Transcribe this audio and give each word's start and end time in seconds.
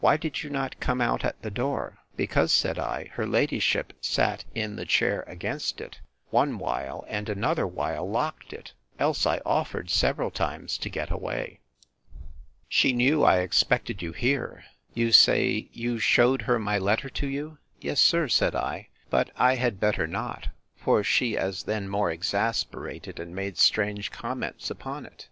Why 0.00 0.18
did 0.18 0.42
you 0.42 0.50
not 0.50 0.78
come 0.78 1.00
out 1.00 1.24
at 1.24 1.40
the 1.40 1.50
door? 1.50 1.96
Because, 2.18 2.52
said 2.52 2.78
I, 2.78 3.04
her 3.14 3.26
ladyship 3.26 3.94
sat 4.02 4.44
in 4.54 4.76
the 4.76 4.84
chair 4.84 5.24
against 5.26 5.80
it, 5.80 6.00
one 6.28 6.58
while, 6.58 7.06
and 7.08 7.30
another 7.30 7.66
while 7.66 8.06
locked 8.06 8.52
it; 8.52 8.74
else 8.98 9.26
I 9.26 9.40
offered 9.46 9.88
several 9.88 10.30
times 10.30 10.76
to 10.76 10.90
get 10.90 11.10
away. 11.10 11.60
She 12.68 12.92
knew 12.92 13.22
I 13.24 13.38
expected 13.38 14.02
you 14.02 14.12
here: 14.12 14.64
You 14.92 15.12
say, 15.12 15.70
you 15.72 15.98
shewed 15.98 16.42
her 16.42 16.58
my 16.58 16.76
letter 16.76 17.08
to 17.08 17.26
you? 17.26 17.56
Yes, 17.80 18.00
sir, 18.00 18.28
said 18.28 18.54
I; 18.54 18.88
but 19.08 19.30
I 19.34 19.54
had 19.54 19.80
better 19.80 20.06
not; 20.06 20.48
for 20.76 21.02
she 21.02 21.38
as 21.38 21.62
then 21.62 21.88
more 21.88 22.10
exasperated, 22.10 23.18
and 23.18 23.34
made 23.34 23.56
strange 23.56 24.10
comments 24.10 24.68
upon 24.68 25.06
it. 25.06 25.22